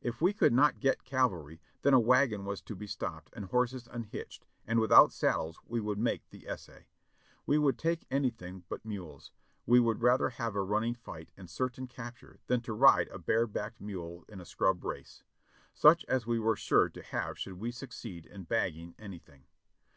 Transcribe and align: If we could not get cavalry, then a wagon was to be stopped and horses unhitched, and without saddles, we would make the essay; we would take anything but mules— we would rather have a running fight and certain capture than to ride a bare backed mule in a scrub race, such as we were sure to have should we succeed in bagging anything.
If 0.00 0.20
we 0.22 0.32
could 0.32 0.52
not 0.52 0.78
get 0.78 1.02
cavalry, 1.02 1.60
then 1.82 1.92
a 1.92 1.98
wagon 1.98 2.44
was 2.44 2.60
to 2.62 2.76
be 2.76 2.86
stopped 2.86 3.30
and 3.32 3.46
horses 3.46 3.88
unhitched, 3.90 4.46
and 4.64 4.78
without 4.78 5.12
saddles, 5.12 5.58
we 5.66 5.80
would 5.80 5.98
make 5.98 6.28
the 6.30 6.46
essay; 6.46 6.86
we 7.46 7.58
would 7.58 7.76
take 7.76 8.06
anything 8.12 8.62
but 8.68 8.84
mules— 8.84 9.32
we 9.66 9.80
would 9.80 10.02
rather 10.02 10.28
have 10.28 10.54
a 10.54 10.62
running 10.62 10.94
fight 10.94 11.30
and 11.36 11.50
certain 11.50 11.88
capture 11.88 12.38
than 12.46 12.60
to 12.60 12.72
ride 12.72 13.08
a 13.08 13.18
bare 13.18 13.48
backed 13.48 13.80
mule 13.80 14.24
in 14.28 14.40
a 14.40 14.44
scrub 14.46 14.84
race, 14.84 15.24
such 15.74 16.04
as 16.06 16.28
we 16.28 16.38
were 16.38 16.54
sure 16.54 16.88
to 16.88 17.02
have 17.02 17.36
should 17.36 17.54
we 17.54 17.72
succeed 17.72 18.26
in 18.26 18.44
bagging 18.44 18.94
anything. 19.00 19.42